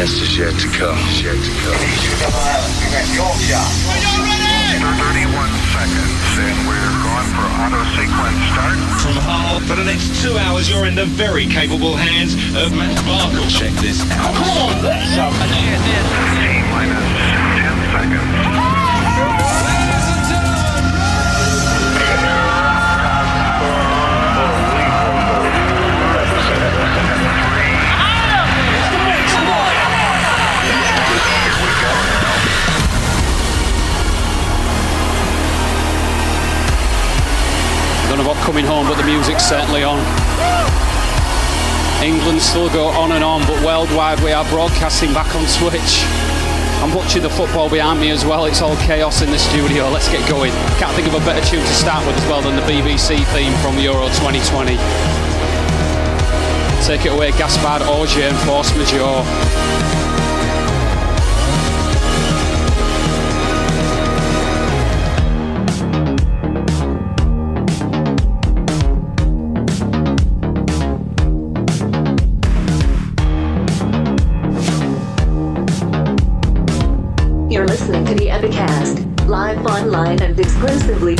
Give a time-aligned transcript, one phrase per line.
[0.00, 0.96] best is yet to come.
[1.20, 1.76] Yet to come.
[4.96, 8.80] 31 seconds, and we're going for auto sequence start.
[9.04, 12.96] From Hull, for the next two hours, you're in the very capable hands of Matt
[13.04, 13.44] Barkle.
[13.50, 14.34] Check this out.
[14.36, 15.28] Come on, let's go.
[16.72, 17.04] Minus
[17.60, 18.49] 10 seconds.
[38.20, 39.96] Don't know about coming home, but the music's certainly on.
[42.04, 46.04] England still go on and on, but worldwide we are broadcasting back on Switch.
[46.84, 48.44] I'm watching the football behind me as well.
[48.44, 49.88] It's all chaos in the studio.
[49.88, 50.52] Let's get going.
[50.76, 53.56] Can't think of a better tune to start with as well than the BBC theme
[53.64, 54.76] from Euro 2020.
[56.84, 59.89] Take it away, Gaspard Augé and Force Majeure.
[80.40, 81.16] Exclusively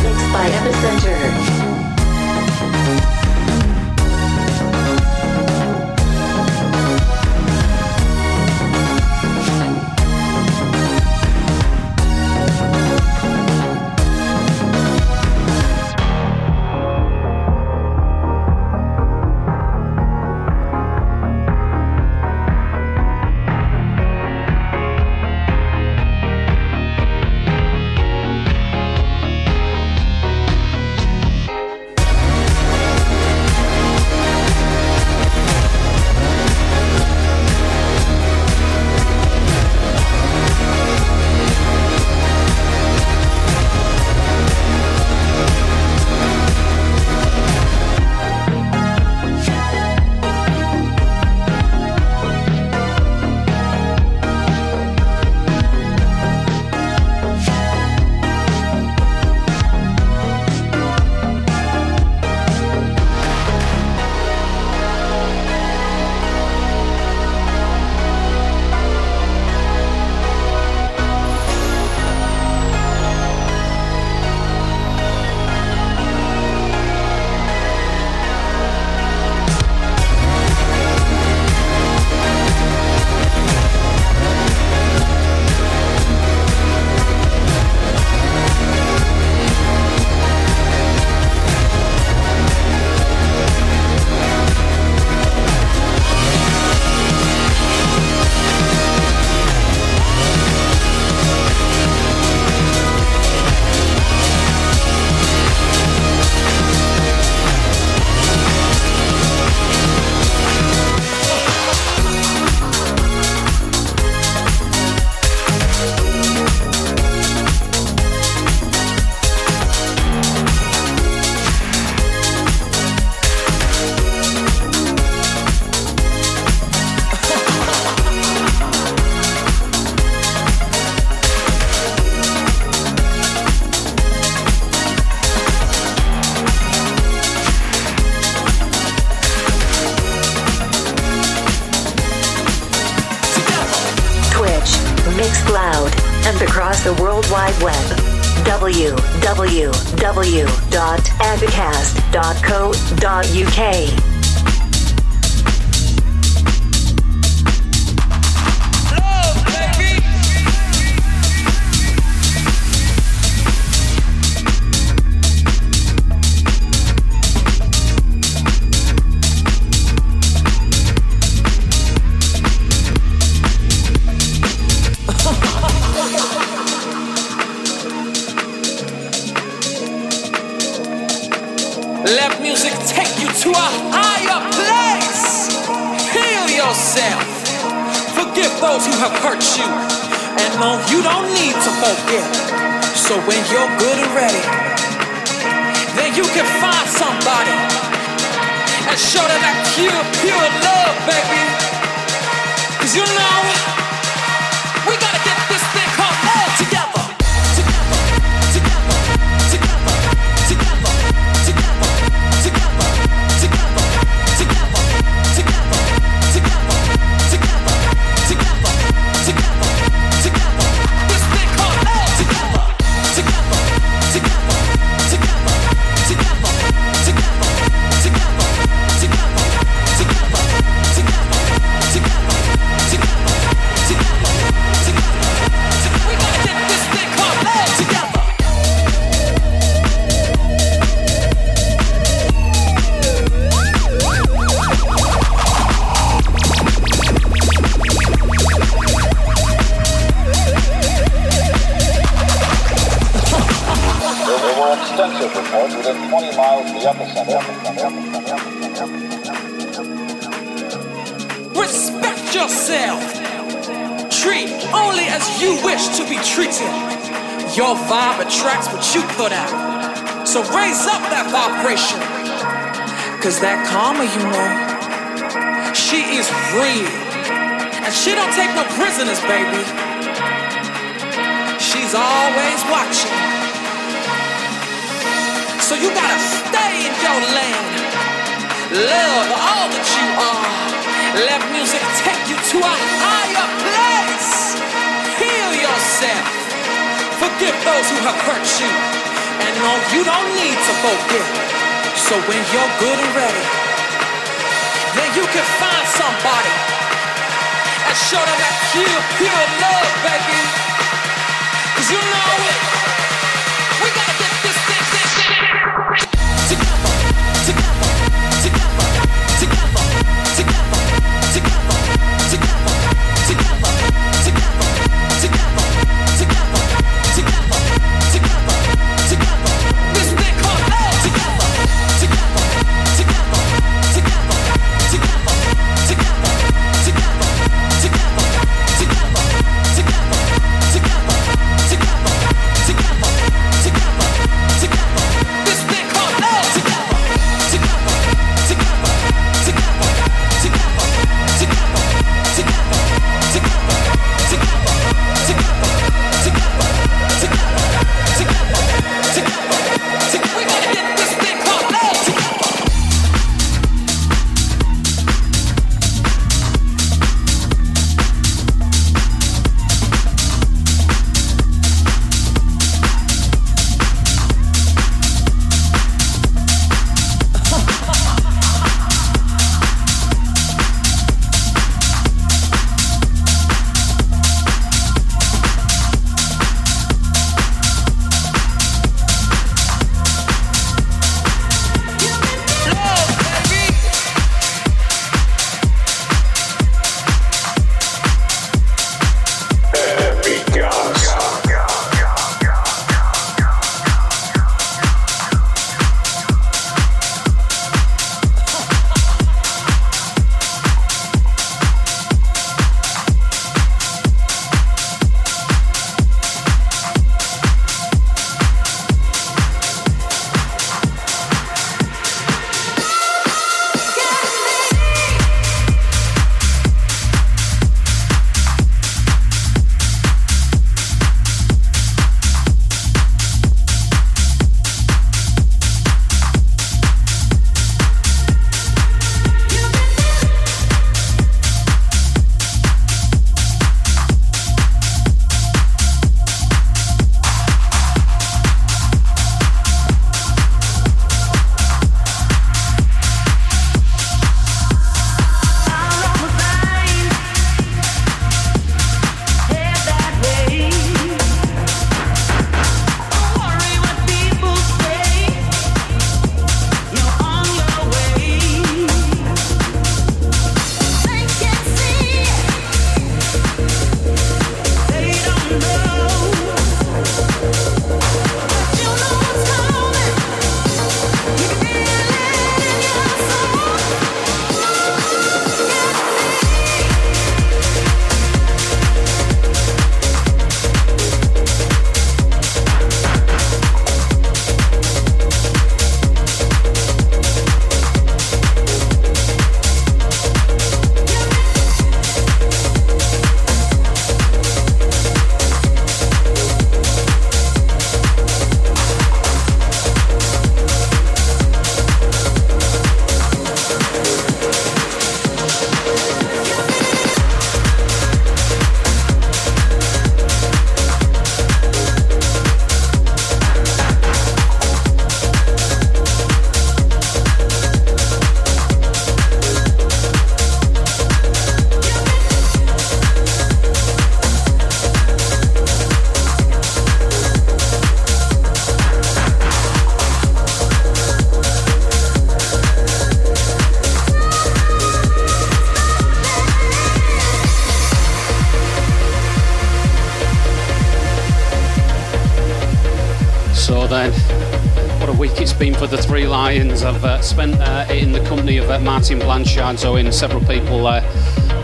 [555.61, 556.83] been for the Three Lions.
[556.83, 560.41] I've uh, spent uh, it in the company of uh, Martin Blanchard, so in several
[560.47, 561.03] people uh,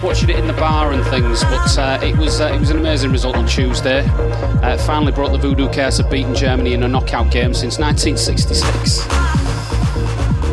[0.04, 1.42] watching it in the bar and things.
[1.44, 4.06] But uh, it was it was an amazing result on Tuesday.
[4.86, 9.06] finally brought the Voodoo Curse of beating Germany in a knockout game since 1966.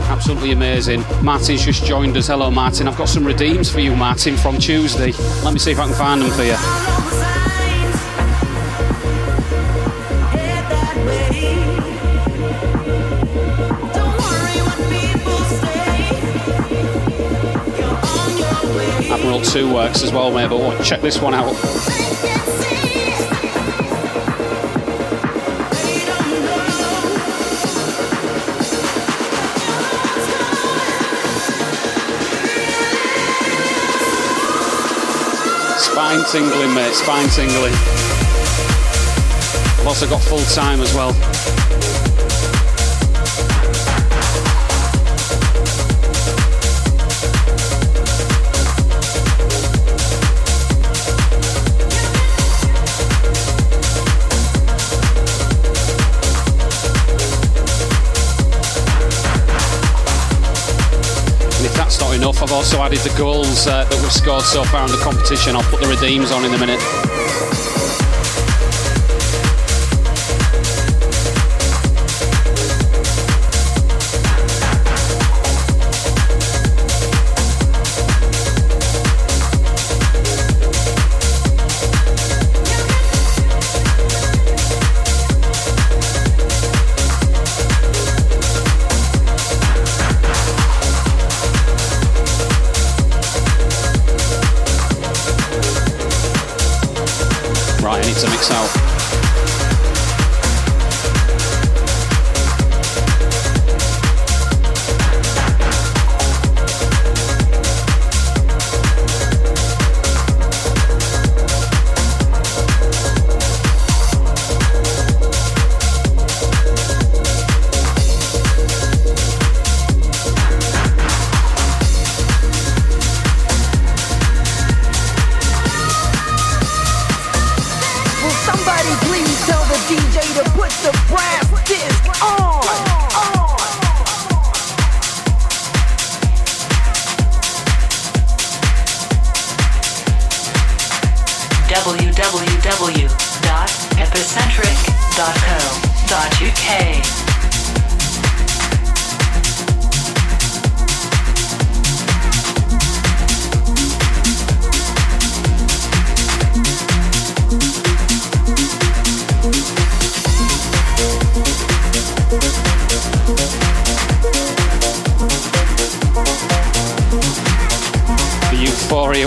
[0.08, 1.04] Absolutely amazing.
[1.22, 2.28] Martin's just joined us.
[2.28, 2.88] Hello, Martin.
[2.88, 5.12] I've got some redeems for you, Martin, from Tuesday.
[5.44, 6.93] Let me see if I can find them for you.
[19.54, 21.54] 2 works as well, mate, but check this one out.
[35.78, 37.74] Spine tingling, mate, spine tingling.
[39.78, 41.14] I've also got full time as well.
[62.42, 65.56] I've also added the goals uh, that we've scored so far in the competition.
[65.56, 66.80] I'll put the redeems on in a minute.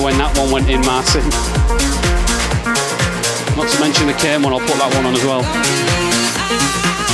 [0.07, 1.27] when that one went in, Martin.
[3.57, 4.53] Not to mention the Cameron.
[4.53, 7.06] one, I'll put that one on as well.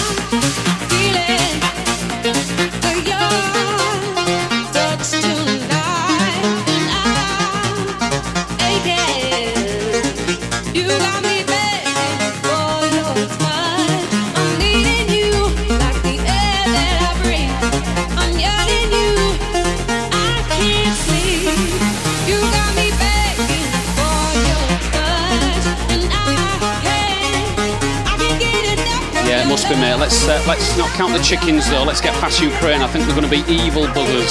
[31.23, 31.85] Chickens though.
[31.85, 32.83] Let's get past Ukraine.
[32.83, 34.29] I think they're going to be evil buggers.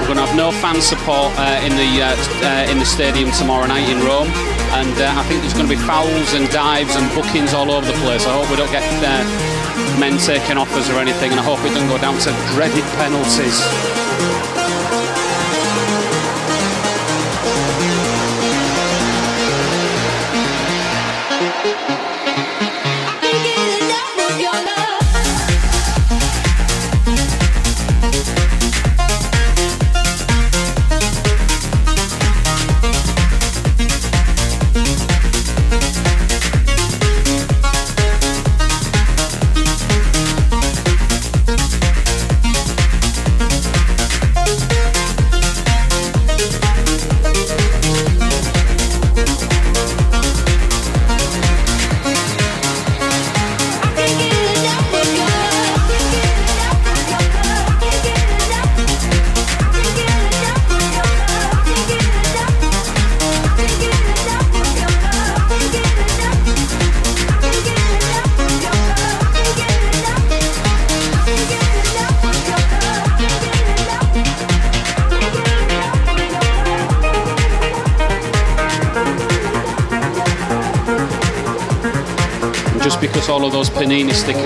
[0.00, 3.30] We're going to have no fan support uh, in the uh, uh, in the stadium
[3.32, 4.30] tomorrow night in Rome,
[4.78, 7.84] and uh, I think there's going to be fouls and dives and bookings all over
[7.84, 8.24] the place.
[8.26, 11.74] I hope we don't get uh, men taking offers or anything, and I hope it
[11.74, 13.99] doesn't go down to dreaded penalties.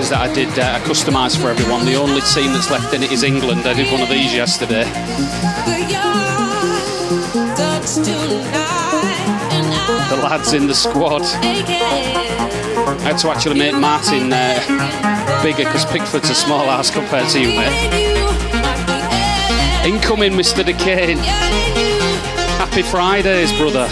[0.05, 1.85] Stickers that I did, uh, I customised for everyone.
[1.85, 3.61] The only team that's left in it is England.
[3.61, 4.83] I did one of these yesterday.
[10.09, 11.23] The lads in the squad.
[11.23, 17.39] I had to actually make Martin uh, bigger because Pickford's a small ass compared to
[17.39, 17.73] you, mate.
[19.85, 20.63] Incoming, Mr.
[20.63, 21.17] DeCane.
[22.57, 23.87] Happy Fridays, brother.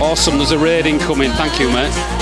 [0.00, 1.30] Awesome, there's a raid incoming.
[1.32, 2.21] Thank you, mate.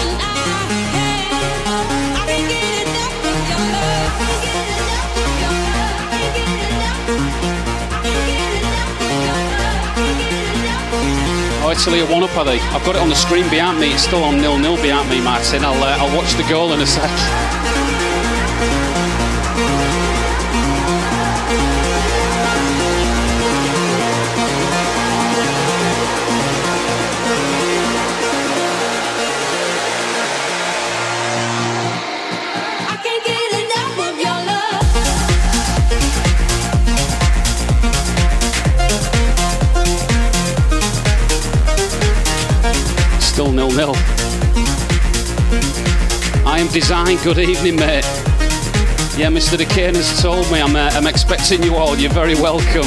[11.80, 12.60] Oh, Italy are one up, are they?
[12.60, 13.94] I've got it on the screen behind me.
[13.94, 15.64] It's still on nil nil behind me, Martin.
[15.64, 17.59] I'll uh, I'll watch the goal in a sec.
[46.90, 48.04] Good evening, mate.
[49.16, 49.56] Yeah, Mr.
[49.56, 51.96] DeCane has told me I'm, uh, I'm expecting you all.
[51.96, 52.82] You're very welcome.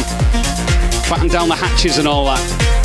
[1.10, 2.83] Batten down the hatches and all that.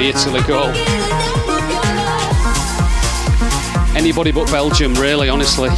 [0.00, 0.70] The Italy goal.
[3.94, 5.68] Anybody but Belgium, really, honestly.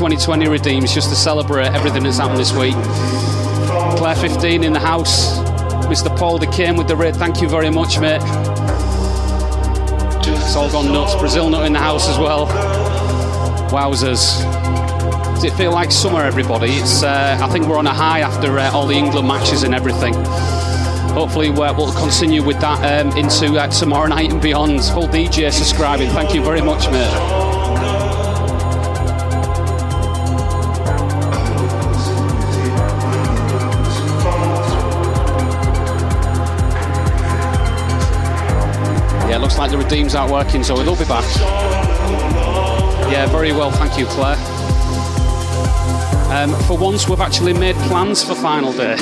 [0.00, 2.72] 2020 redeems just to celebrate everything that's happened this week.
[3.98, 5.36] Claire 15 in the house.
[5.88, 6.08] Mr.
[6.16, 7.14] Paul came with the raid.
[7.14, 8.22] Thank you very much, mate.
[10.24, 11.14] It's all gone nuts.
[11.16, 12.46] Brazil nut in the house as well.
[13.70, 14.40] Wowzers.
[15.34, 16.70] Does it feel like summer, everybody?
[16.70, 17.02] It's.
[17.02, 20.14] Uh, I think we're on a high after uh, all the England matches and everything.
[21.12, 24.82] Hopefully, uh, we'll continue with that um, into uh, tomorrow night and beyond.
[24.82, 26.08] Full DJ subscribing.
[26.08, 27.49] Thank you very much, mate.
[39.90, 41.24] Redeem's out working, so we'll be back.
[43.10, 44.36] Yeah, very well, thank you, Claire.
[46.30, 48.96] Um, for once, we've actually made plans for final day.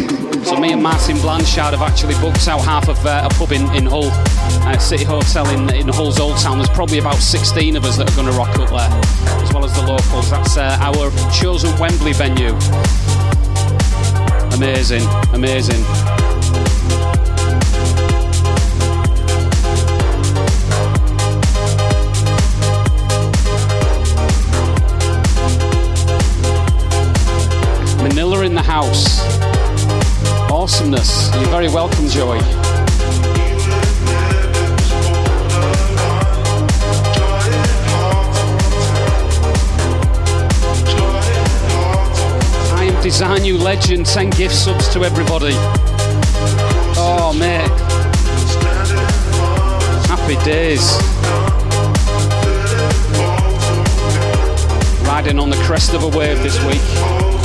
[0.44, 3.70] So me and Martin Blanchard have actually booked out half of uh, a pub in,
[3.76, 4.08] in Hull,
[4.66, 6.56] uh, City Hotel in, in Hull's Old Town.
[6.56, 9.66] There's probably about 16 of us that are going to rock up there, as well
[9.66, 10.30] as the locals.
[10.30, 12.56] That's uh, our chosen Wembley venue.
[14.56, 16.27] Amazing, amazing.
[28.78, 29.18] House.
[30.52, 31.34] Awesomeness.
[31.34, 32.38] You're very welcome, Joy.
[42.76, 44.06] I am Design You Legend.
[44.06, 45.54] Send gift subs to everybody.
[47.00, 47.66] Oh, mate.
[50.06, 50.84] Happy days.
[55.08, 57.37] Riding on the crest of a wave this week.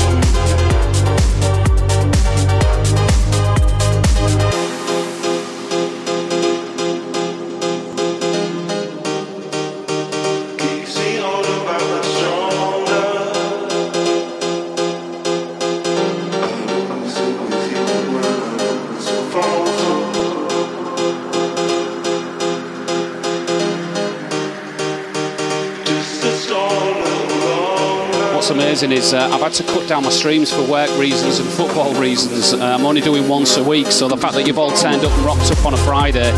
[28.74, 31.94] Amazing is uh, I've had to cut down my streams for work reasons and football
[31.94, 32.54] reasons.
[32.54, 35.12] Uh, I'm only doing once a week, so the fact that you've all turned up
[35.12, 36.32] and rocked up on a Friday,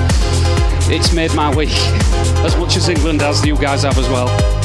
[0.94, 1.70] it's made my week
[2.44, 3.46] as much as England has.
[3.46, 4.65] You guys have as well.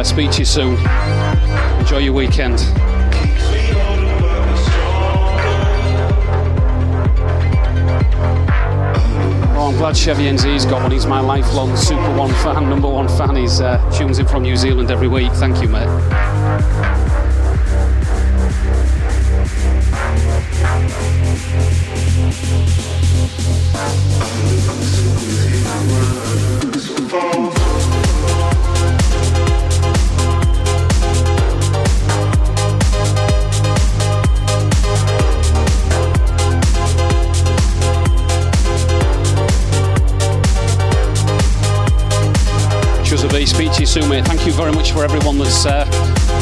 [0.00, 0.04] Claire.
[0.04, 0.76] Speak to you soon.
[1.78, 2.58] Enjoy your weekend.
[9.52, 10.90] Oh, I'm glad Chevy NZ's got one.
[10.90, 13.36] He's my lifelong Super One fan, number one fan.
[13.36, 15.32] He's uh, tunes in from New Zealand every week.
[15.32, 17.09] Thank you, mate.
[43.20, 44.24] Chuzaby, speak to you soon, mate.
[44.24, 45.66] Thank you very much for everyone that's.
[45.66, 45.84] Uh,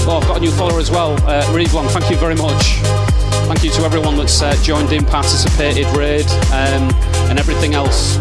[0.07, 1.91] oh, I've got a new follower as well, uh, Revlon.
[1.91, 2.77] Thank you very much.
[3.49, 6.89] Thank you to everyone that's uh, joined in, participated, raid, um,
[7.29, 8.17] and everything else.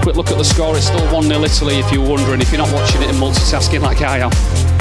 [0.00, 0.78] Quick look at the score.
[0.78, 3.82] It's still 1 0 Italy, if you're wondering, if you're not watching it and multitasking
[3.82, 4.79] like I am.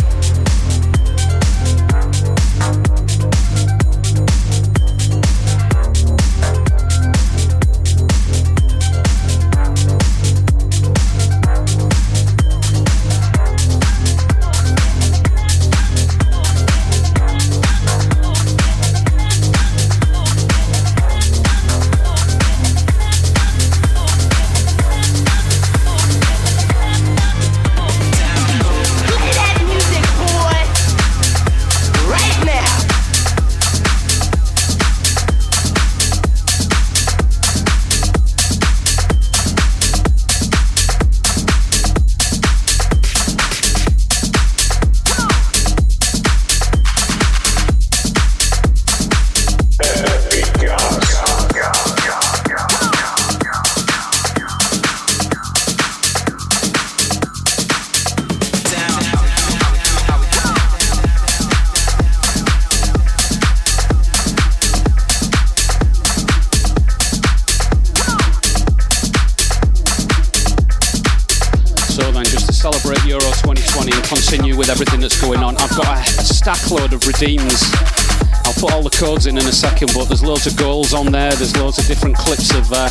[77.21, 81.11] I'll put all the codes in in a second, but there's loads of goals on
[81.11, 81.33] there.
[81.33, 82.89] There's loads of different clips of uh,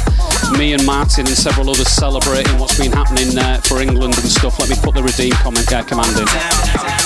[0.59, 4.59] me and Martin and several others celebrating what's been happening uh, for England and stuff.
[4.59, 6.98] Let me put the redeem comment uh, command in.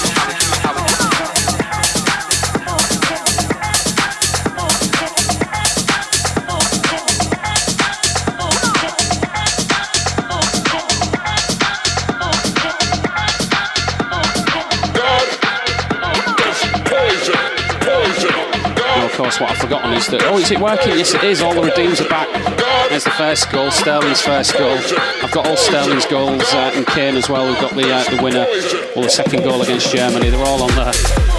[19.42, 20.22] What I've forgotten is that.
[20.24, 20.96] Oh, is it working?
[20.96, 21.42] Yes, it is.
[21.42, 22.28] All the redeems are back.
[22.88, 24.78] There's the first goal, Sterling's first goal.
[25.22, 27.46] I've got all Sterling's goals uh, and Kane as well.
[27.46, 28.46] We've got the uh, the winner,
[28.94, 30.30] well, the second goal against Germany.
[30.30, 31.31] They're all on there.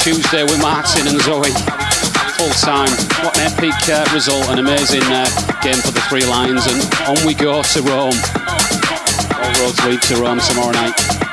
[0.00, 1.52] Tuesday with Martin and Zoe.
[2.38, 2.88] Full time.
[3.22, 4.48] What an epic uh, result.
[4.48, 5.26] An amazing uh,
[5.60, 6.66] game for the Three Lions.
[6.66, 8.16] And on we go to Rome.
[9.36, 11.29] All roads lead to Rome tomorrow night.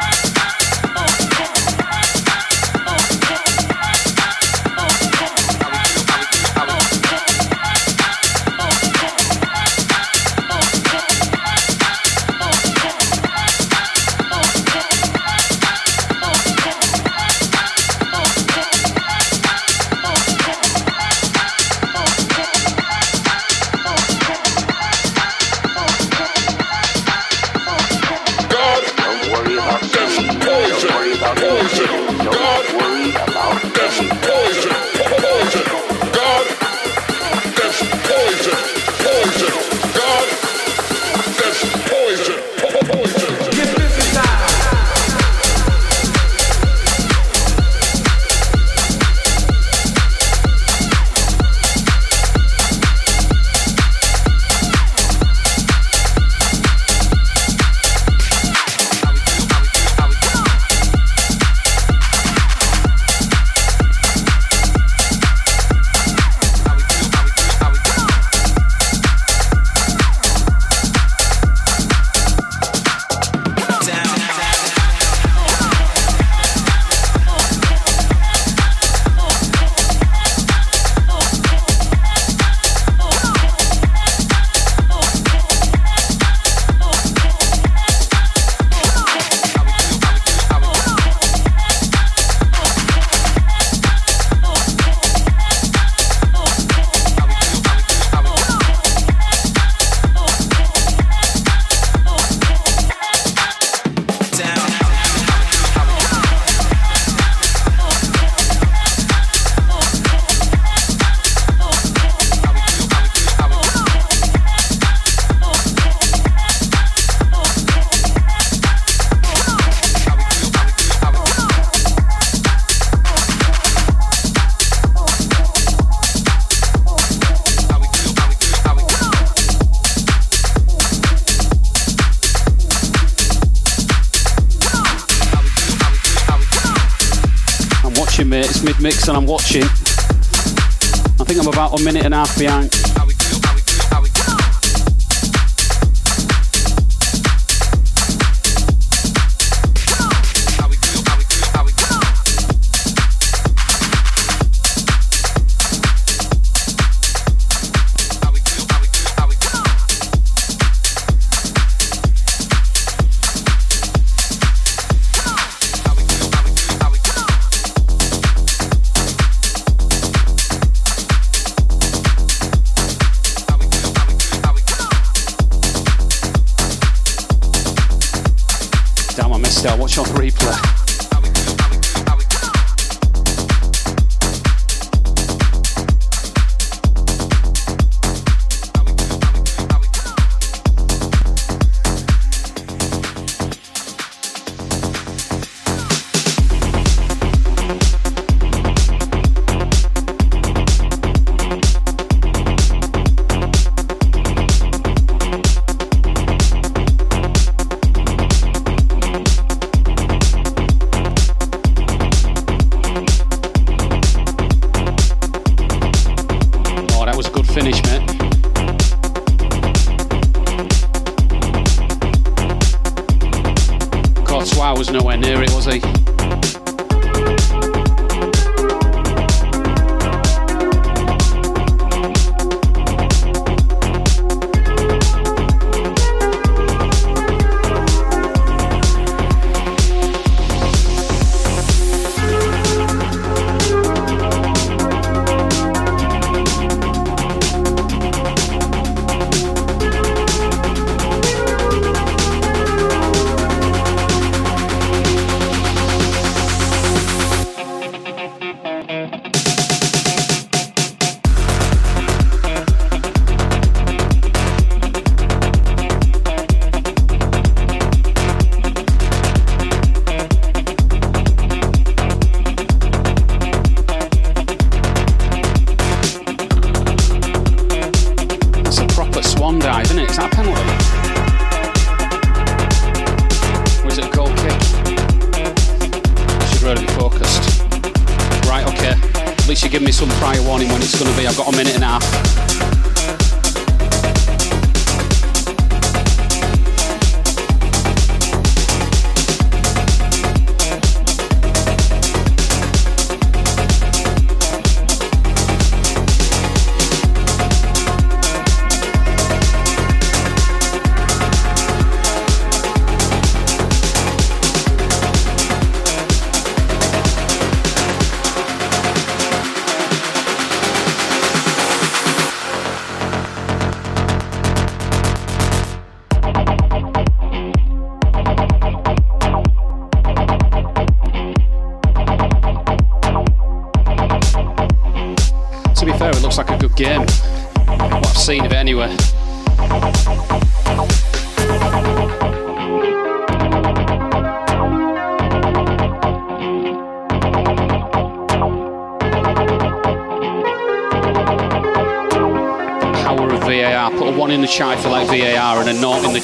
[142.17, 142.76] About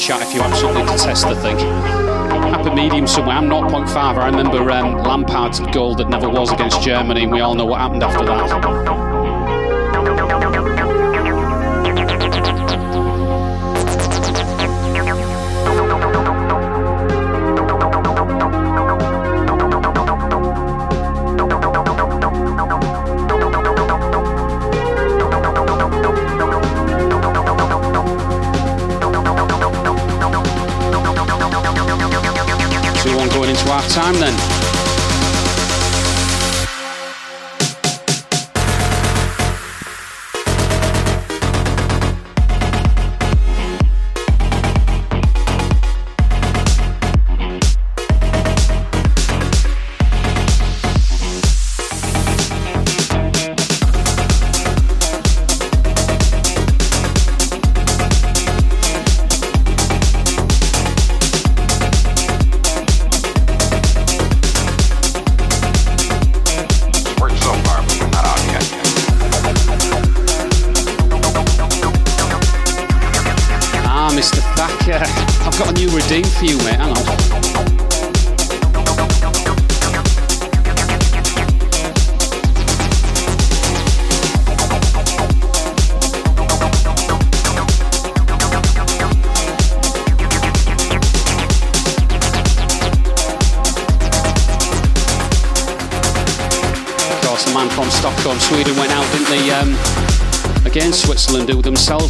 [0.03, 1.57] chat if you absolutely detest the thing.
[1.57, 3.37] Happy medium somewhere.
[3.37, 3.95] I'm 0.5.
[3.95, 7.79] I remember um, Lampard's goal that never was against Germany, and we all know what
[7.79, 9.42] happened after that.
[33.93, 34.52] Time then.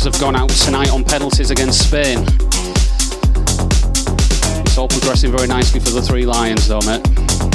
[0.05, 2.17] Have gone out tonight on penalties against Spain.
[4.65, 7.52] It's all progressing very nicely for the Three Lions, though, mate.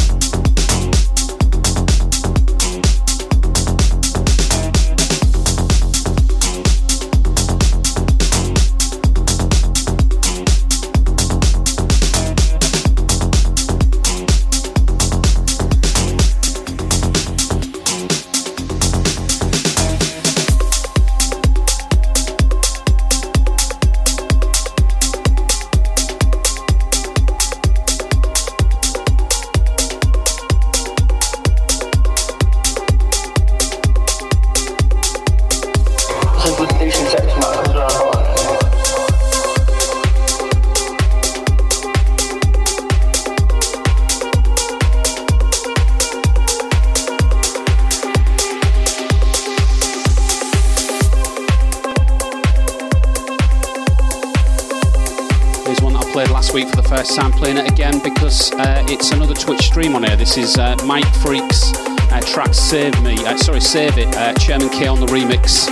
[60.28, 64.68] This is uh, Mike Freaks uh, track Save Me, uh, sorry, Save It, uh, Chairman
[64.68, 65.66] K on the remix.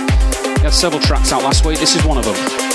[0.57, 2.66] We had several tracks out last week, this is one of them.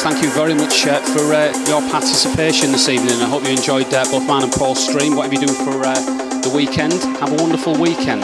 [0.00, 3.20] Thank you very much uh, for uh, your participation this evening.
[3.20, 5.16] I hope you enjoyed uh, both mine and Paul's stream.
[5.16, 5.94] Whatever you do for uh,
[6.40, 8.22] the weekend, have a wonderful weekend.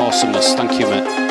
[0.00, 0.54] Awesomeness.
[0.54, 1.27] Thank you, mate.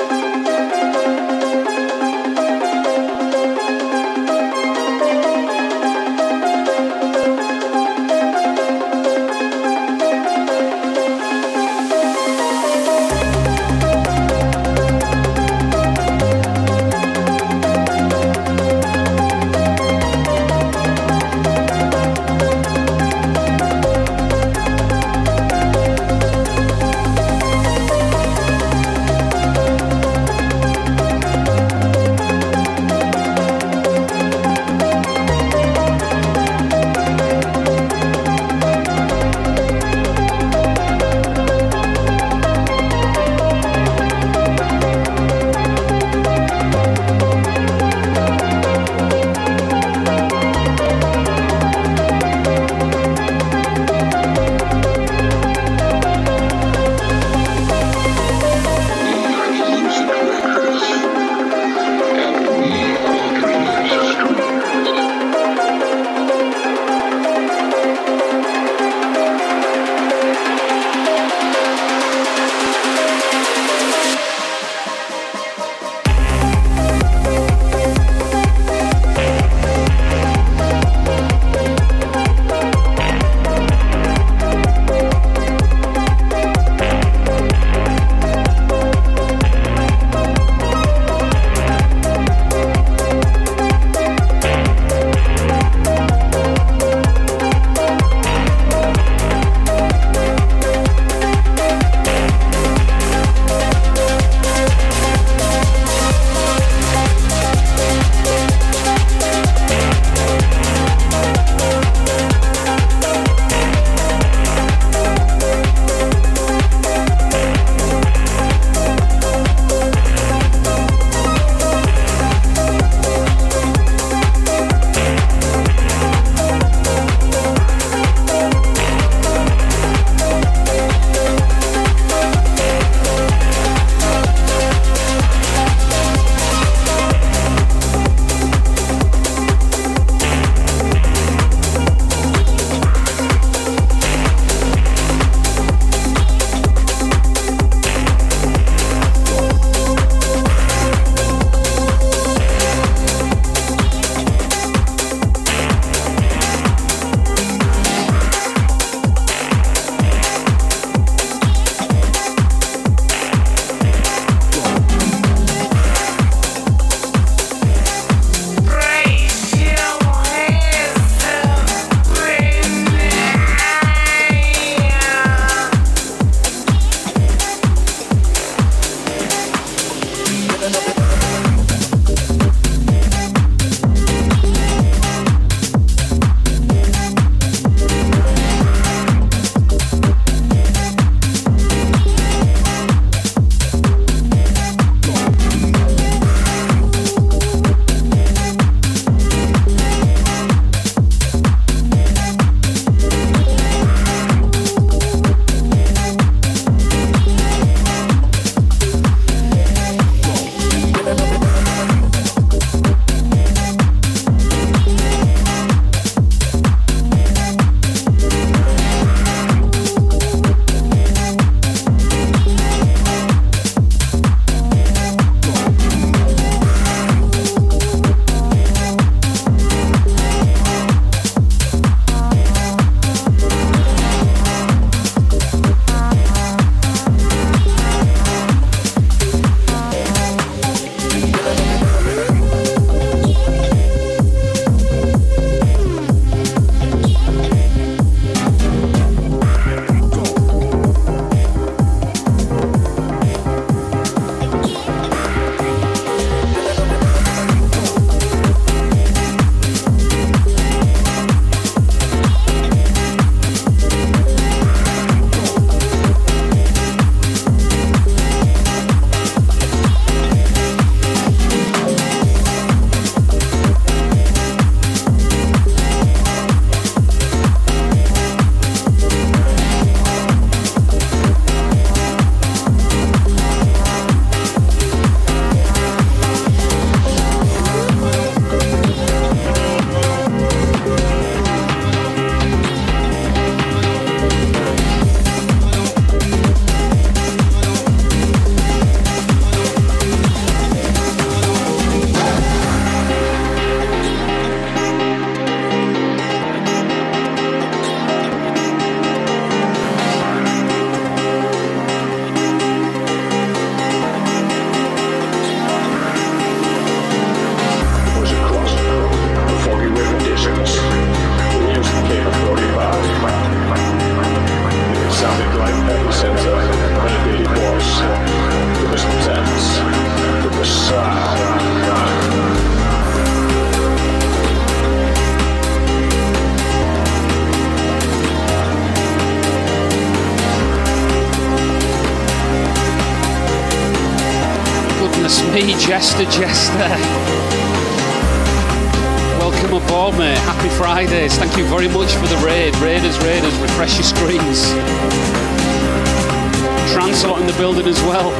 [356.93, 358.32] Translot in the building as well.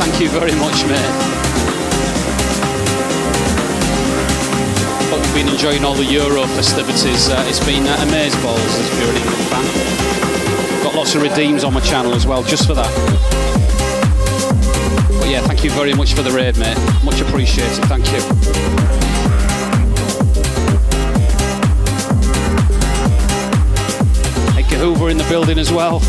[0.00, 1.30] Thank you very much, mate.
[5.10, 7.28] Hope you've been enjoying all the Euro festivities.
[7.28, 9.64] Uh, it's been uh, amazeballs if you're an England fan.
[10.82, 12.90] Got lots of redeems on my channel as well, just for that.
[15.30, 16.76] Yeah, thank you very much for the raid, mate.
[17.04, 17.84] Much appreciated.
[17.84, 18.20] Thank you.
[24.80, 26.00] Hoover in the building as well.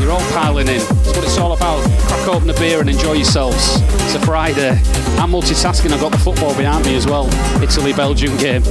[0.00, 0.78] You're all piling in.
[0.78, 1.82] That's what it's all about.
[2.02, 3.80] Crack open a beer and enjoy yourselves.
[4.04, 4.70] It's a Friday.
[5.18, 5.90] I'm multitasking.
[5.90, 7.26] I've got the football behind me as well.
[7.60, 8.62] Italy Belgium game.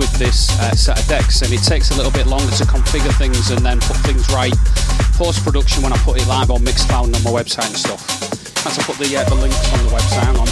[0.00, 3.12] With this uh, set of decks, and it takes a little bit longer to configure
[3.18, 4.56] things and then put things right
[5.20, 8.00] post production when I put it live on Mixcloud and on my website and stuff.
[8.64, 10.46] As I put the, uh, the links on the website on.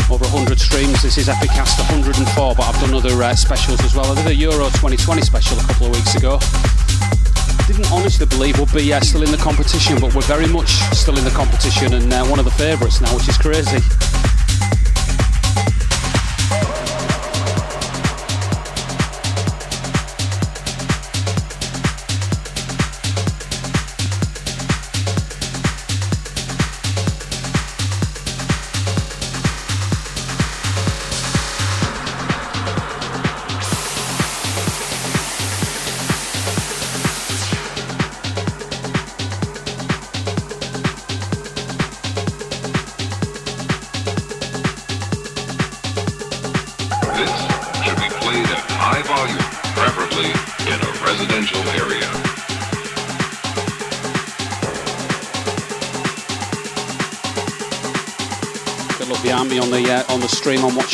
[0.08, 1.02] Over 100 streams.
[1.04, 4.06] This is Epicast 104, but I've done other uh, specials as well.
[4.06, 6.40] I did a Euro 2020 special a couple of weeks ago.
[7.66, 10.70] I didn't honestly believe we'll be uh, still in the competition, but we're very much
[10.94, 13.82] still in the competition and uh, one of the favourites now, which is crazy.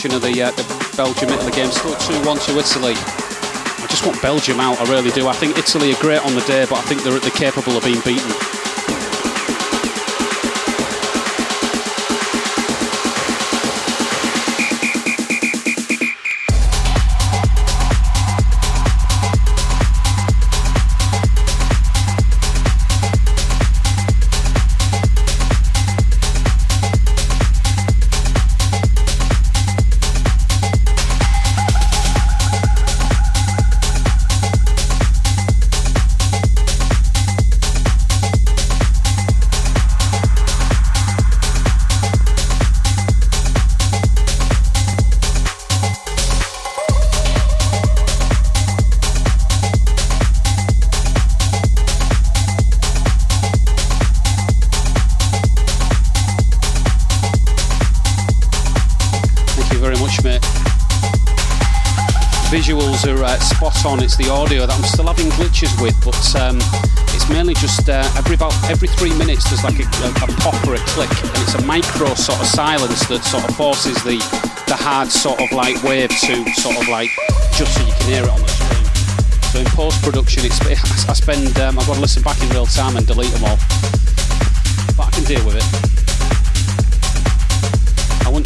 [0.10, 1.70] Of the, uh, the Belgium Italy game.
[1.70, 2.94] Still 2 1 to Italy.
[2.98, 5.28] I just want Belgium out, I really do.
[5.28, 7.84] I think Italy are great on the day, but I think they're, they're capable of
[7.84, 8.32] being beaten.
[63.86, 64.04] On.
[64.04, 66.58] It's the audio that I'm still having glitches with, but um,
[67.16, 70.56] it's mainly just uh, every about every three minutes there's like a, a, a, pop
[70.68, 74.18] or a click, and it's a micro sort of silence that sort of forces the
[74.68, 77.10] the hard sort of like wave to sort of like
[77.54, 78.86] just so you can hear it on the screen.
[79.52, 80.60] So in post production, it's
[81.08, 83.58] I spend um, I've got to listen back in real time and delete them all,
[84.98, 85.91] but I can deal with it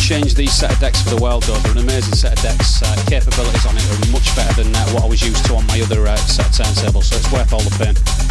[0.06, 1.58] change these set of decks for the world though.
[1.66, 2.84] They're an amazing set of decks.
[2.84, 5.66] Uh, capabilities on it are much better than uh, what I was used to on
[5.66, 8.25] my other uh, set of turntables, so it's worth all the pain.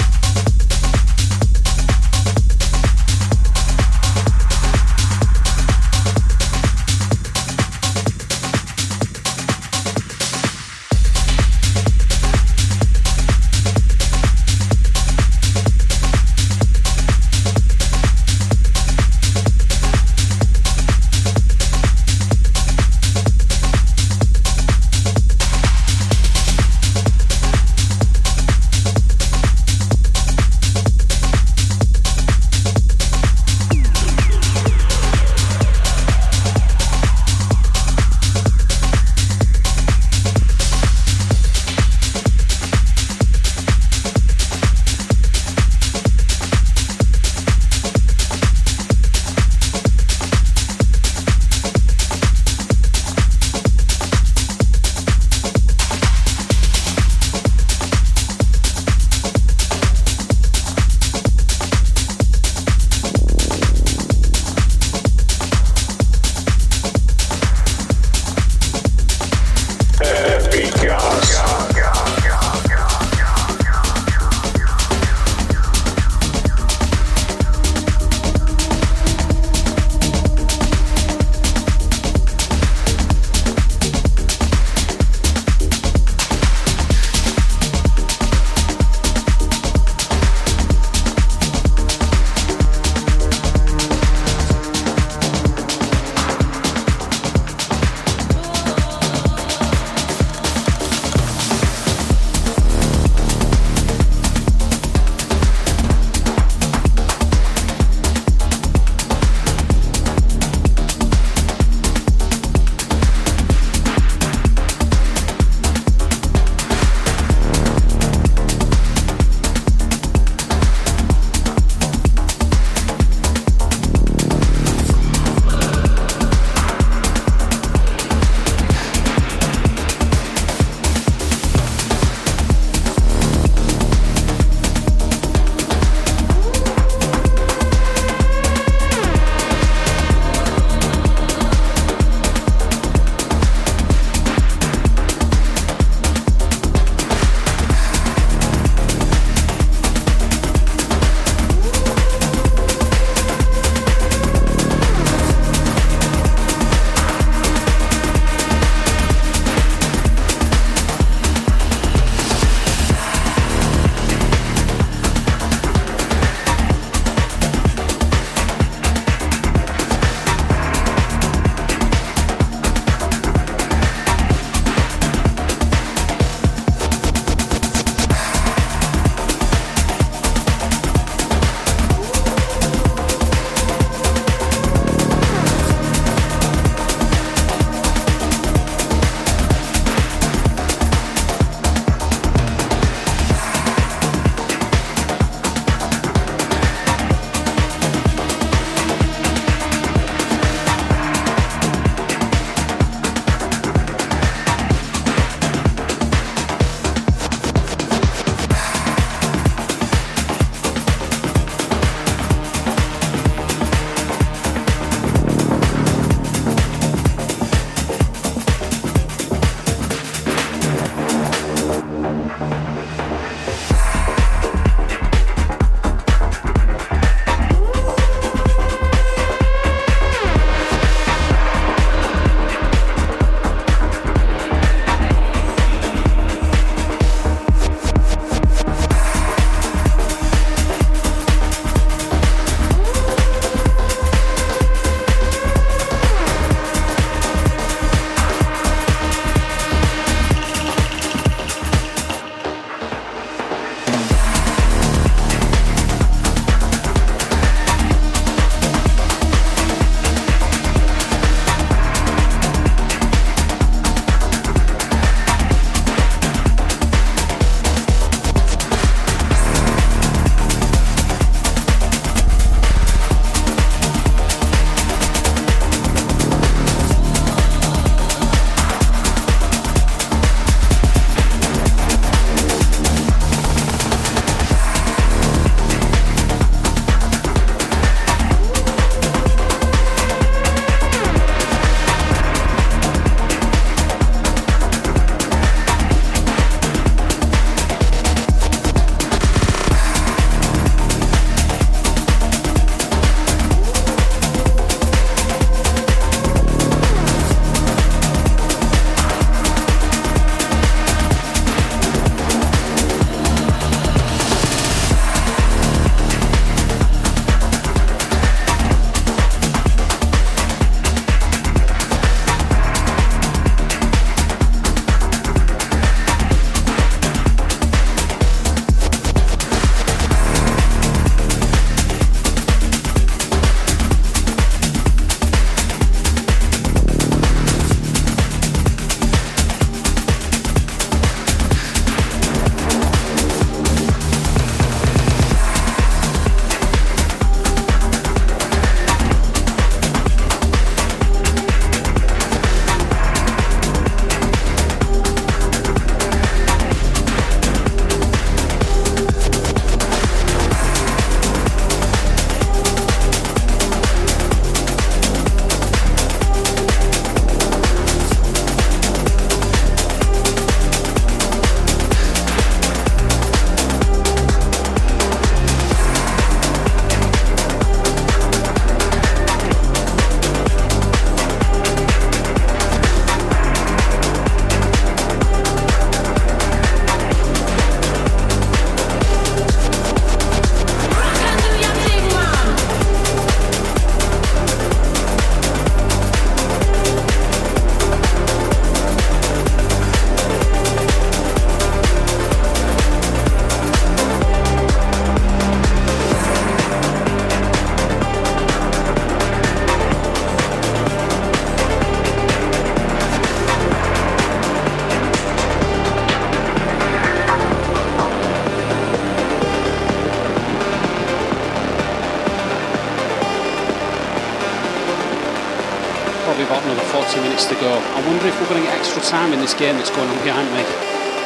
[429.45, 430.65] This game that's going on behind me.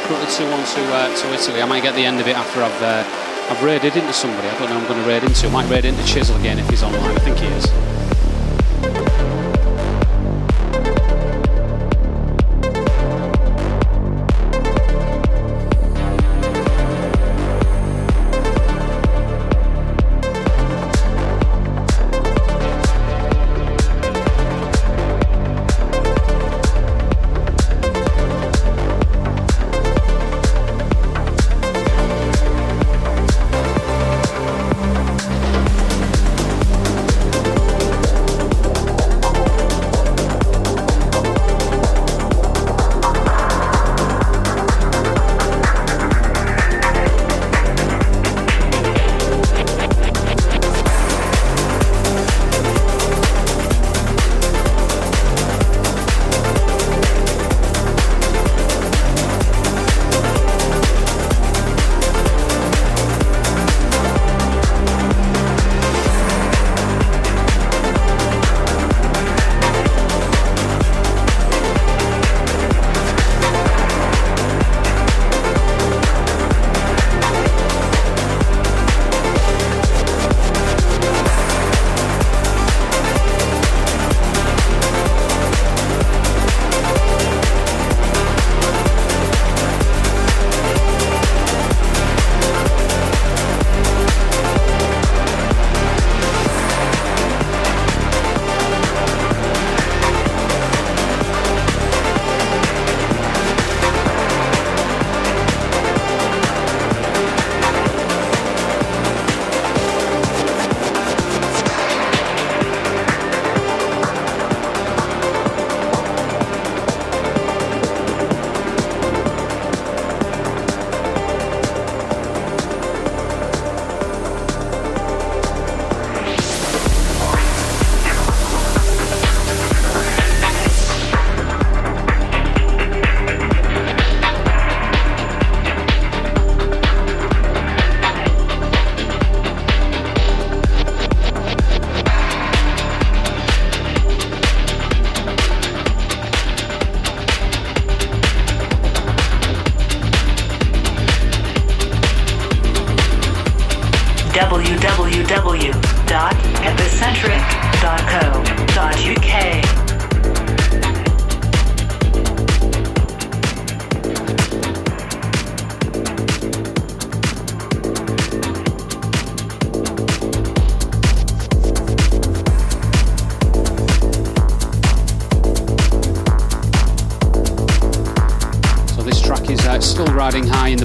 [0.03, 1.61] Currently 2 1 to, uh, to Italy.
[1.61, 3.07] I might get the end of it after I've, uh,
[3.49, 4.45] I've raided into somebody.
[4.49, 5.47] I don't know I'm going to raid into.
[5.47, 7.15] I might raid into Chisel again if he's online.
[7.15, 8.08] I think he is.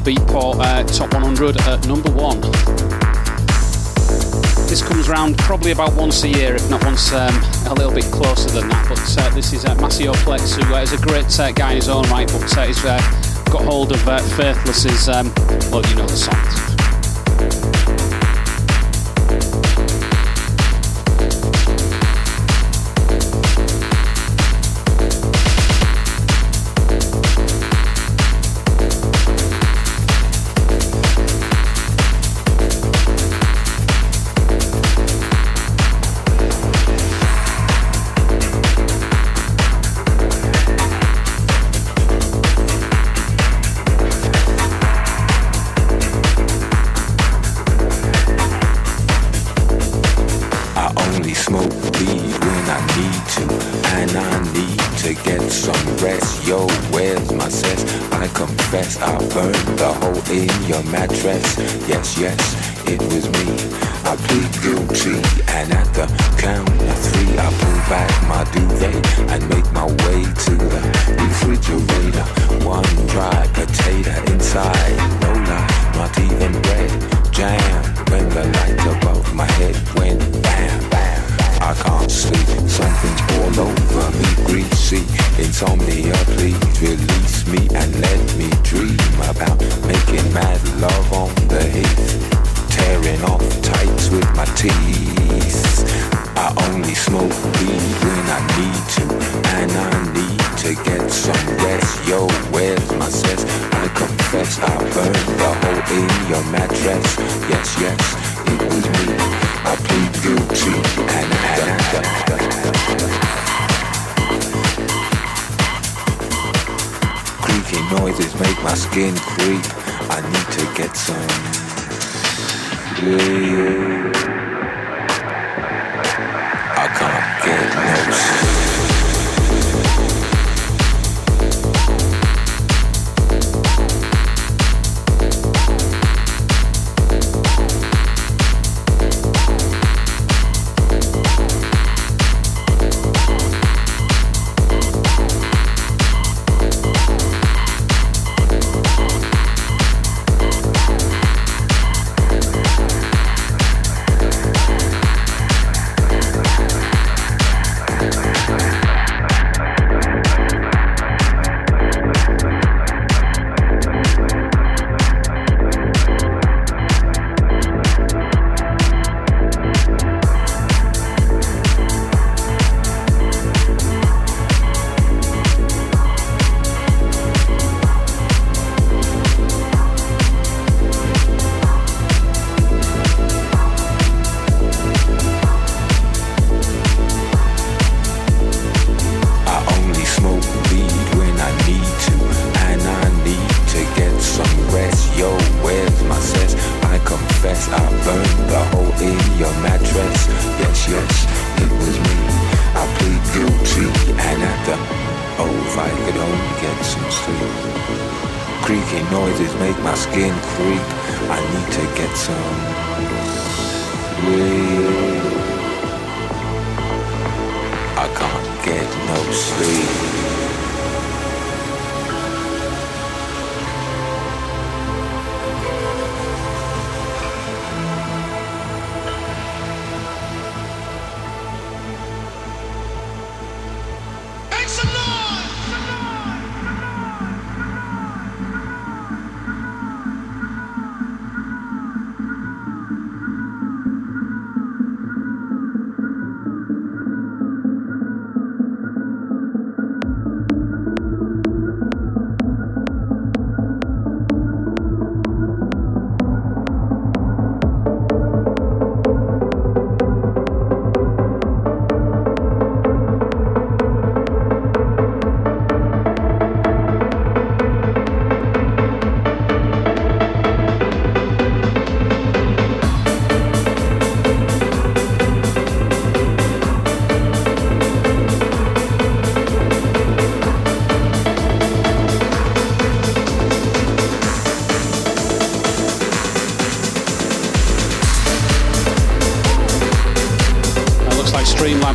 [0.04, 2.38] Beatport uh, Top 100 at number one.
[4.68, 7.34] This comes round probably about once a year, if not once um,
[7.68, 8.86] a little bit closer than that.
[8.86, 11.76] But uh, this is uh, Maceo Plex, who uh, is a great uh, guy in
[11.76, 15.32] his own right, but uh, he's got hold of Faithless's, um,
[15.70, 16.63] well, you know the songs.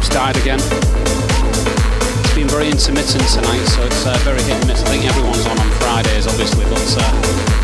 [0.10, 0.60] died again.
[2.19, 4.81] It's been very intermittent tonight, so it's uh, very hit and miss.
[4.84, 7.02] I think everyone's on on Fridays, obviously, but uh,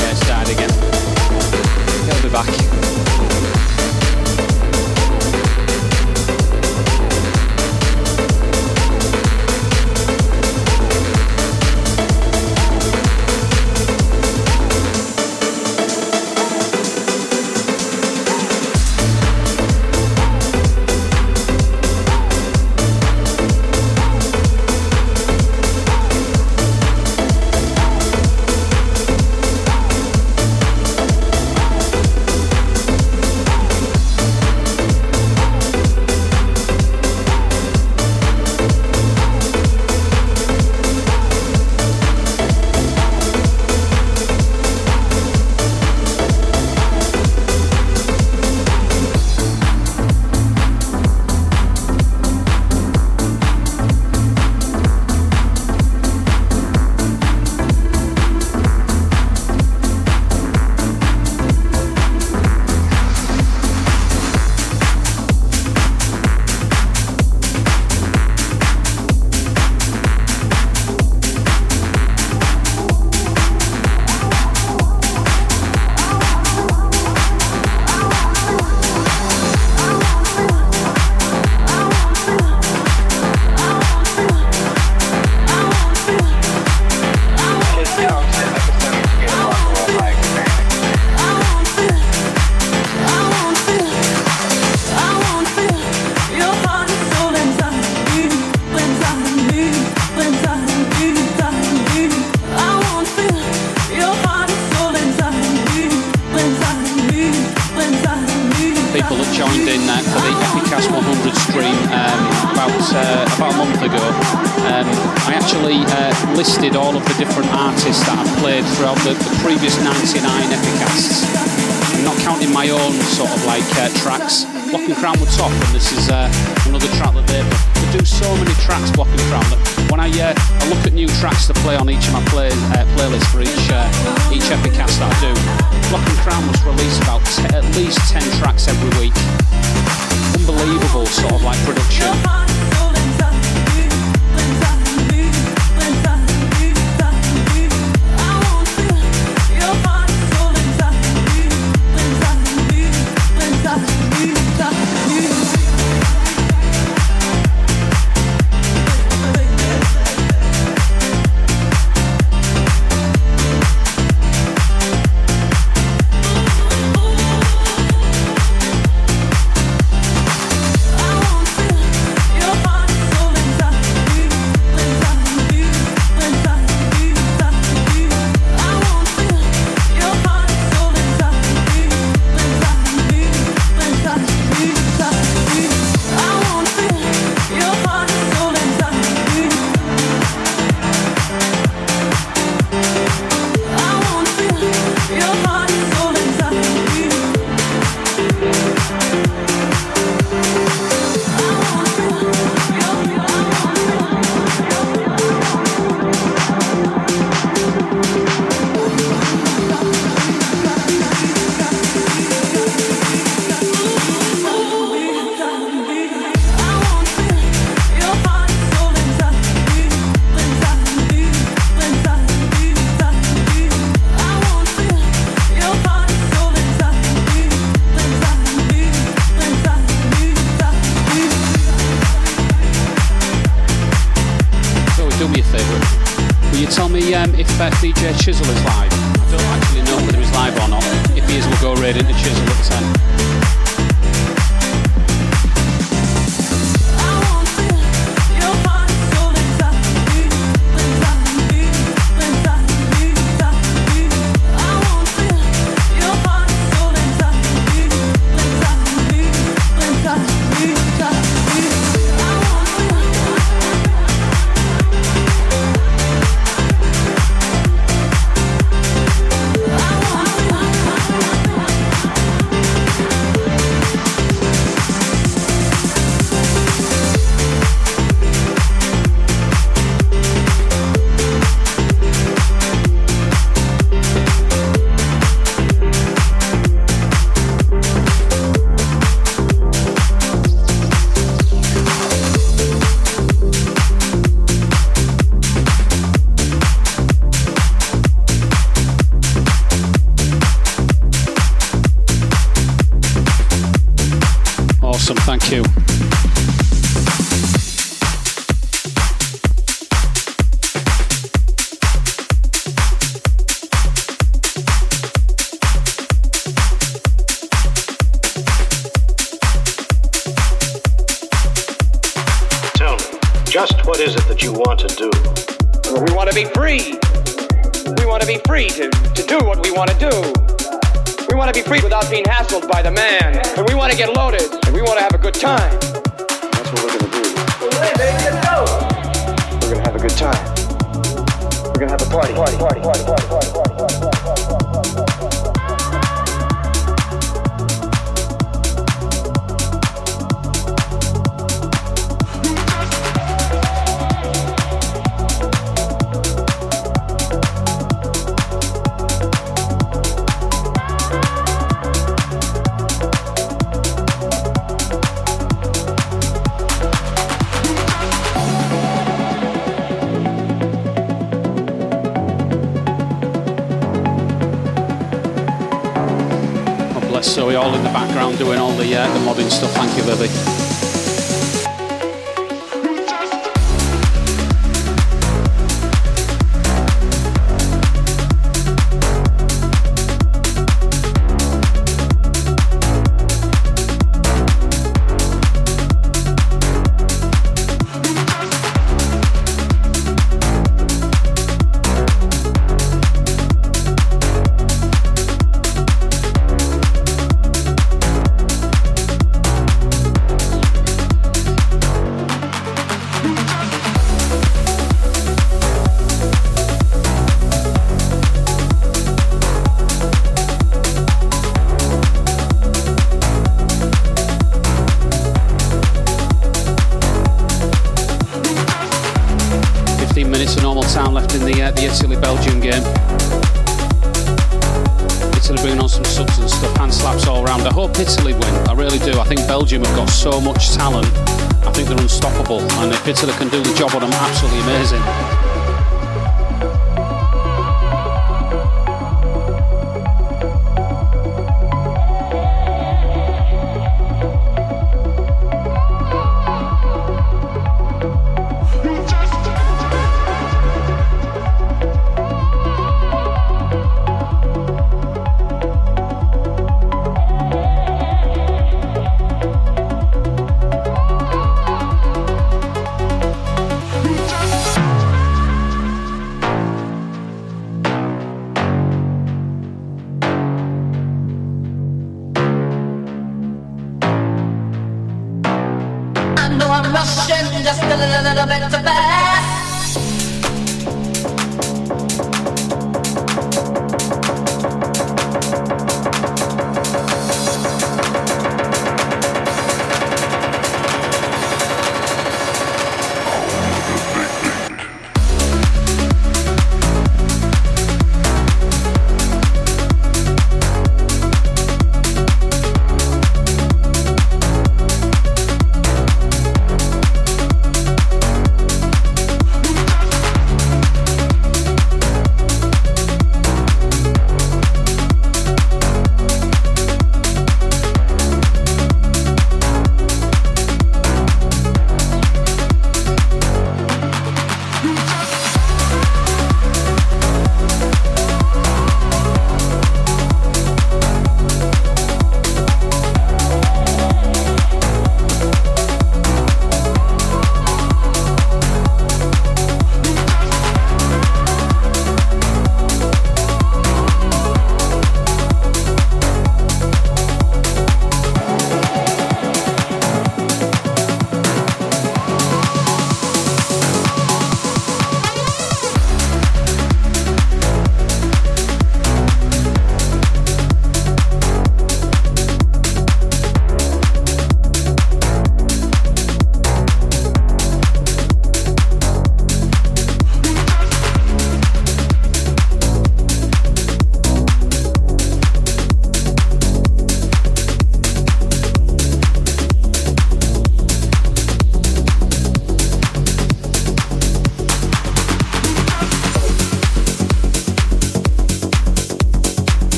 [0.00, 0.70] yeah, it's died again.
[2.06, 3.25] He'll be back.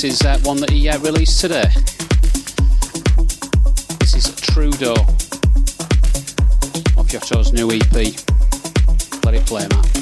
[0.00, 1.68] This is uh, one that he uh, released today.
[3.98, 4.96] This is Trudow
[6.96, 7.92] of Yotto's new EP.
[9.26, 9.99] Let it play, man.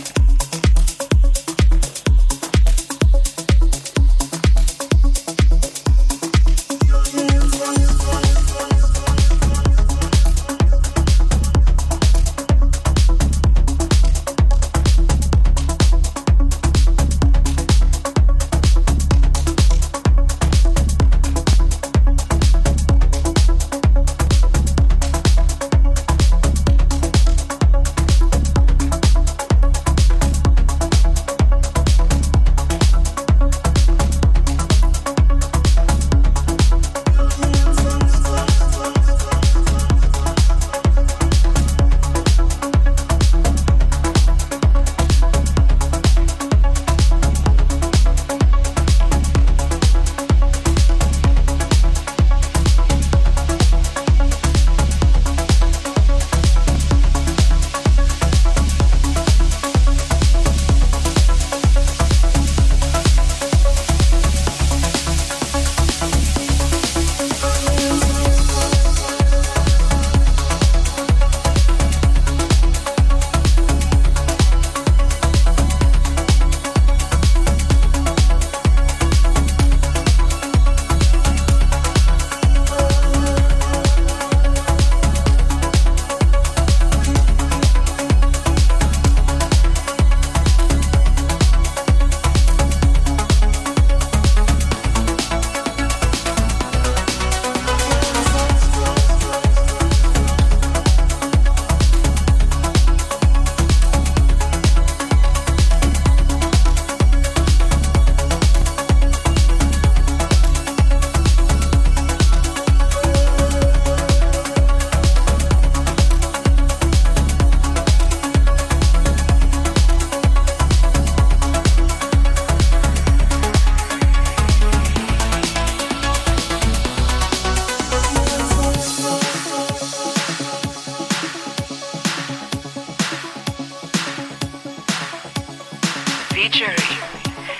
[136.39, 136.77] featuring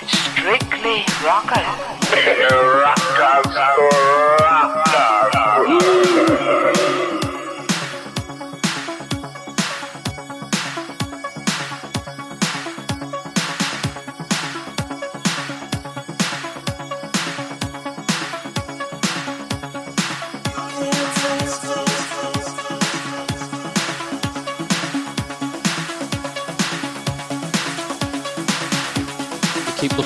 [0.07, 1.67] Strictly Rockers.
[2.79, 3.55] Rockers,
[4.39, 5.38] rockers.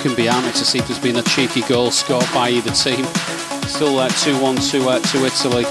[0.03, 3.05] To see if there's been a cheeky goal scored by either team.
[3.71, 5.63] Still uh, 2 1 to, uh, to Italy.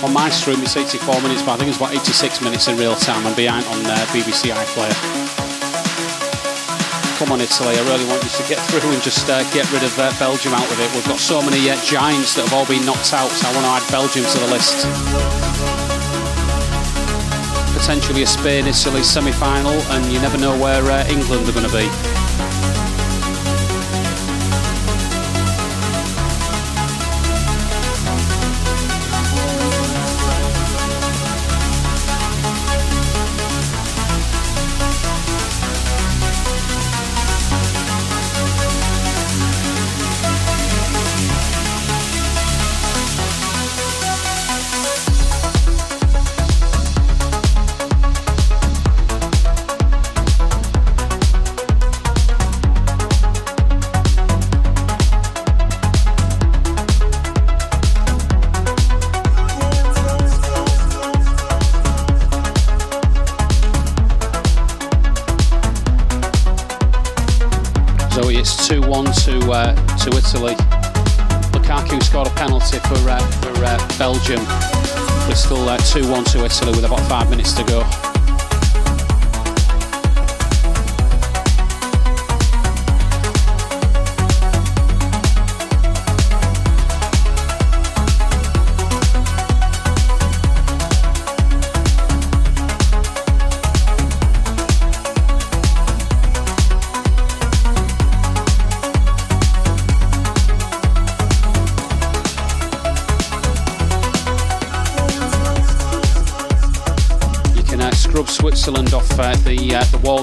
[0.00, 2.96] On my stream, it's 84 minutes, but I think it's about 86 minutes in real
[2.96, 3.26] time.
[3.26, 4.96] I'm behind on uh, BBC iPlayer.
[7.20, 9.84] Come on, Italy, I really want you to get through and just uh, get rid
[9.84, 10.88] of uh, Belgium out of it.
[10.96, 13.68] We've got so many uh, giants that have all been knocked out, so I want
[13.68, 14.88] to add Belgium to the list.
[17.76, 21.68] Potentially a Spain Italy semi final, and you never know where uh, England are going
[21.68, 22.17] to be.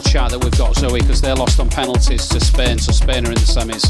[0.02, 3.30] Chart that we've got, Zoe, because they're lost on penalties to Spain, so Spain are
[3.30, 3.86] in the semis.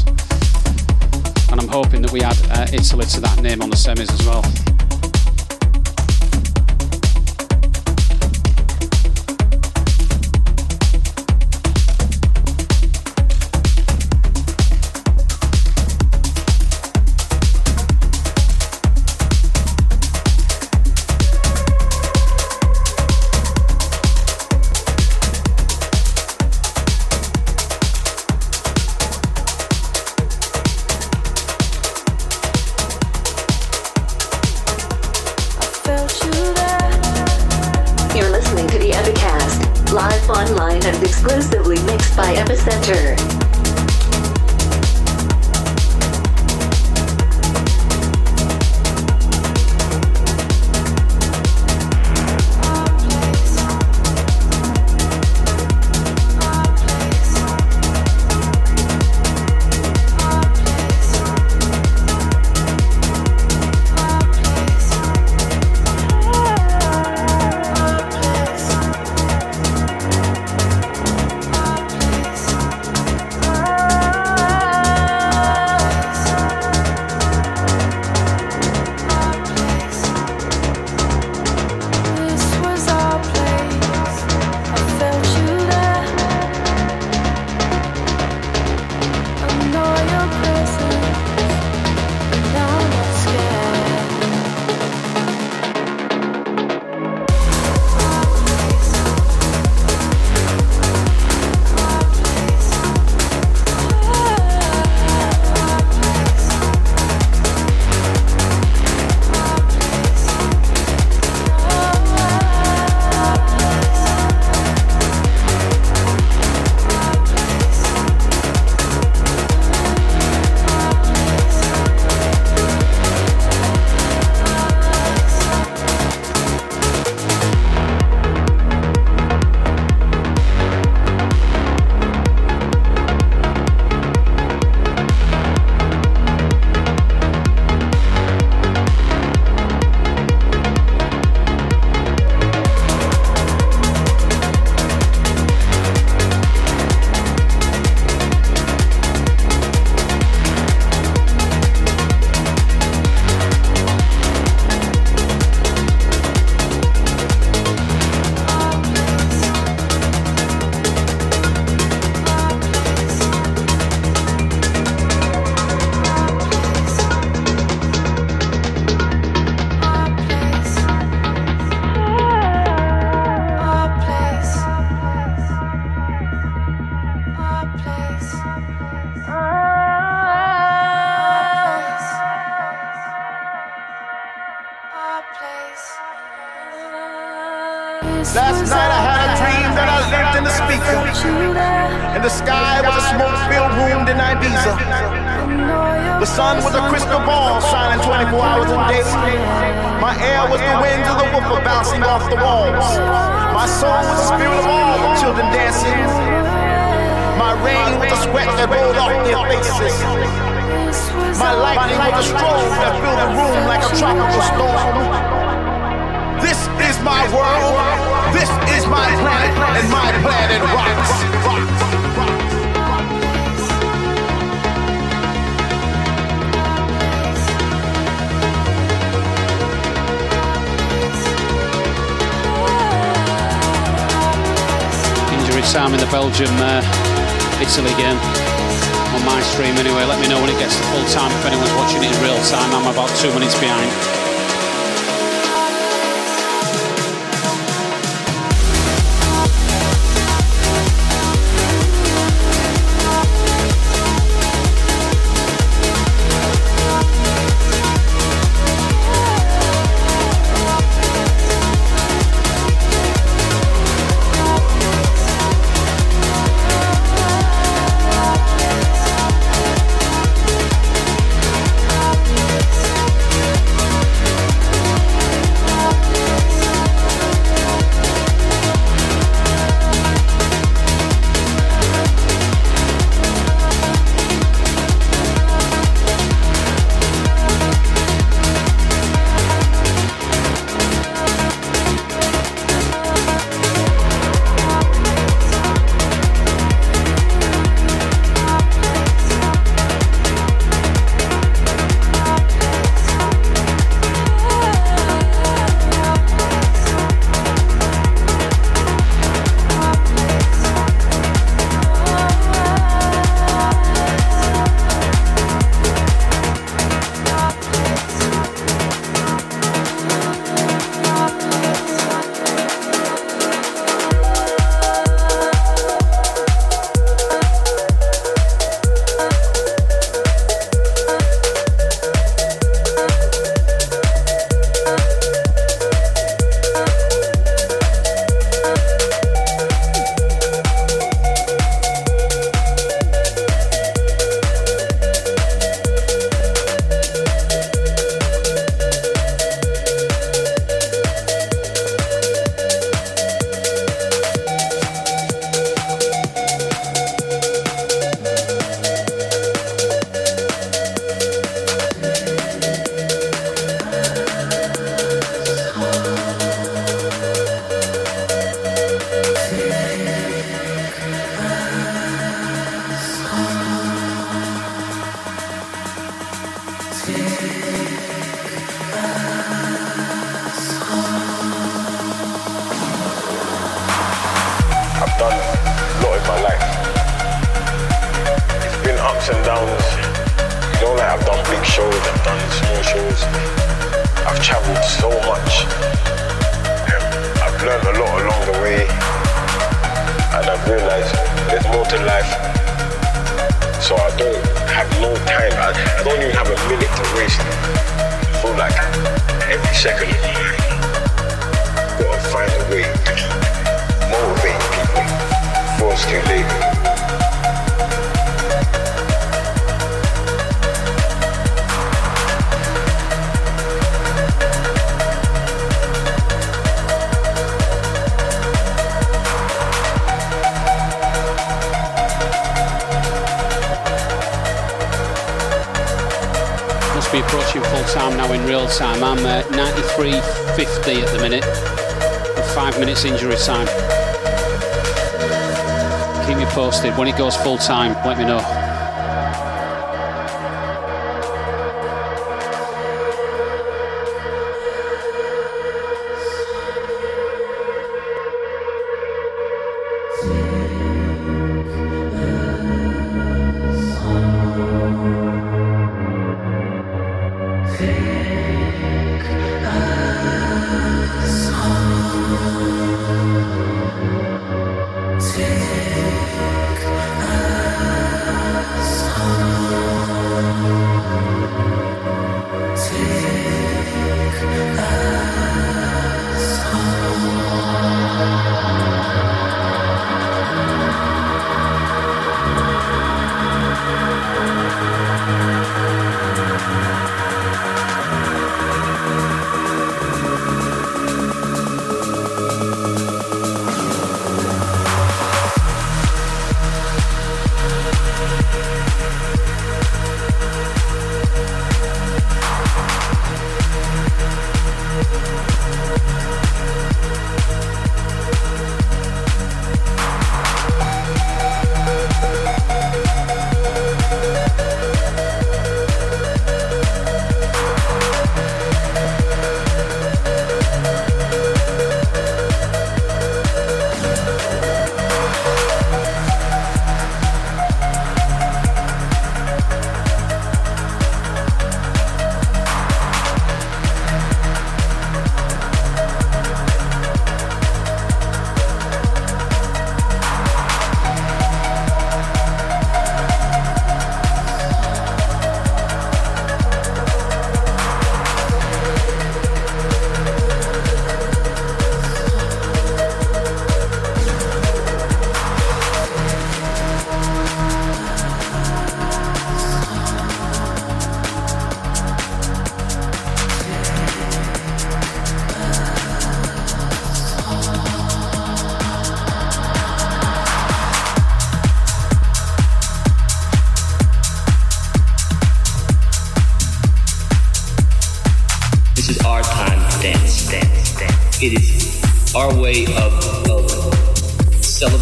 [1.50, 4.26] And I'm hoping that we add uh, Italy to that name on the semis as
[4.26, 4.75] well.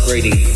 [0.04, 0.53] Celebrating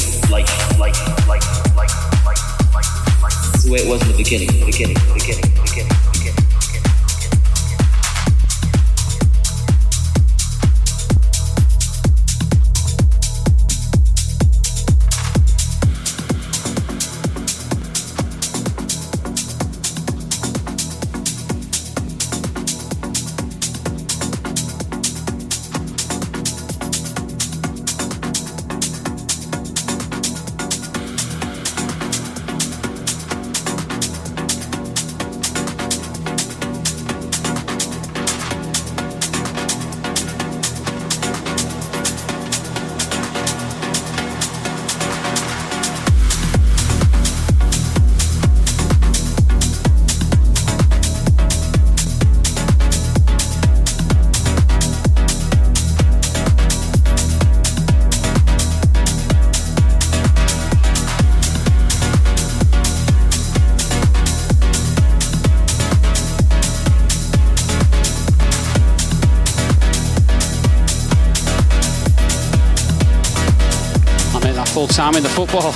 [75.19, 75.75] in the football.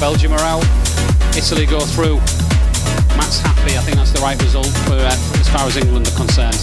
[0.00, 0.64] Belgium are out.
[1.36, 2.16] Italy go through.
[3.20, 3.76] Matt's happy.
[3.76, 6.56] I think that's the right result for, uh, as far as England are concerned.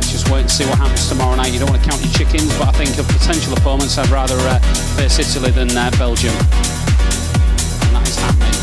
[0.00, 1.52] Let's just wait and see what happens tomorrow night.
[1.52, 4.38] You don't want to count your chickens, but I think of potential opponents, I'd rather
[4.40, 4.58] uh,
[4.96, 6.32] face Italy than uh, Belgium.
[8.08, 8.56] is happening.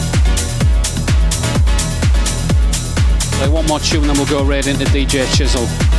[3.38, 5.97] Play one more tune, then we'll go right into DJ Chisel.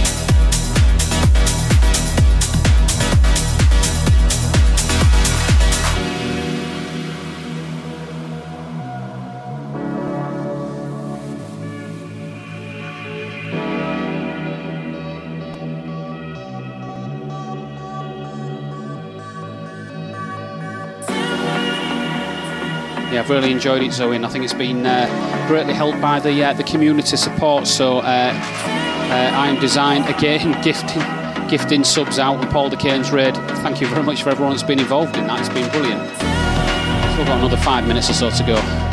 [23.29, 26.43] I've really enjoyed it, Zoe, and I think it's been uh, greatly helped by the
[26.43, 27.67] uh, the community support.
[27.67, 31.03] So uh, uh I'm Design again gifting
[31.51, 33.35] gifting subs out with Paul DeCane's raid.
[33.61, 35.41] Thank you very much for everyone that's been involved in that.
[35.41, 36.09] It's been brilliant.
[36.09, 38.88] Still got another five minutes or so to go.